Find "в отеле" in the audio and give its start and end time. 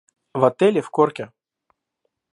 0.39-0.81